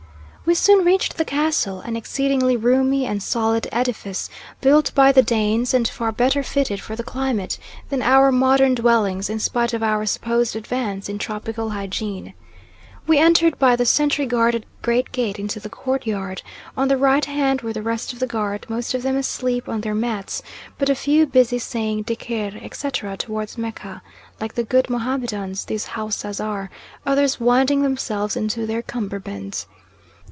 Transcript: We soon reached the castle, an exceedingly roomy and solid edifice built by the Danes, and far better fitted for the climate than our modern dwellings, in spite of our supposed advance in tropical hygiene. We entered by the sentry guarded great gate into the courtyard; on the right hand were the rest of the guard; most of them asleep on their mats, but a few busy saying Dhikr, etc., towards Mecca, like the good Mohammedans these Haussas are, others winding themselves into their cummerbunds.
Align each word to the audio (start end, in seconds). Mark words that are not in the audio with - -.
We 0.43 0.55
soon 0.55 0.83
reached 0.83 1.15
the 1.15 1.23
castle, 1.23 1.79
an 1.79 1.95
exceedingly 1.95 2.57
roomy 2.57 3.05
and 3.05 3.23
solid 3.23 3.69
edifice 3.71 4.29
built 4.59 4.91
by 4.93 5.13
the 5.13 5.21
Danes, 5.23 5.73
and 5.73 5.87
far 5.87 6.11
better 6.11 6.43
fitted 6.43 6.81
for 6.81 6.93
the 6.95 7.05
climate 7.05 7.57
than 7.87 8.01
our 8.01 8.33
modern 8.33 8.75
dwellings, 8.75 9.29
in 9.29 9.39
spite 9.39 9.71
of 9.71 9.81
our 9.81 10.05
supposed 10.05 10.57
advance 10.57 11.07
in 11.07 11.19
tropical 11.19 11.69
hygiene. 11.69 12.33
We 13.07 13.17
entered 13.17 13.59
by 13.59 13.77
the 13.77 13.85
sentry 13.85 14.25
guarded 14.25 14.65
great 14.81 15.13
gate 15.13 15.39
into 15.39 15.61
the 15.61 15.69
courtyard; 15.69 16.41
on 16.75 16.89
the 16.89 16.97
right 16.97 17.23
hand 17.23 17.61
were 17.61 17.71
the 17.71 17.81
rest 17.83 18.11
of 18.11 18.19
the 18.19 18.27
guard; 18.27 18.65
most 18.67 18.93
of 18.93 19.03
them 19.03 19.15
asleep 19.15 19.69
on 19.69 19.79
their 19.81 19.95
mats, 19.95 20.41
but 20.77 20.89
a 20.89 20.95
few 20.95 21.25
busy 21.27 21.59
saying 21.59 22.03
Dhikr, 22.05 22.61
etc., 22.61 23.15
towards 23.15 23.57
Mecca, 23.57 24.01
like 24.41 24.55
the 24.55 24.63
good 24.65 24.89
Mohammedans 24.89 25.63
these 25.65 25.85
Haussas 25.85 26.41
are, 26.43 26.69
others 27.05 27.39
winding 27.39 27.83
themselves 27.83 28.35
into 28.35 28.65
their 28.65 28.81
cummerbunds. 28.81 29.65